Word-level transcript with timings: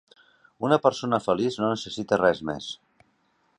Una 0.69 0.79
persona 0.85 1.19
feliç 1.27 1.59
no 1.63 1.71
necessita 1.75 2.21
res 2.25 2.43
més. 2.51 2.73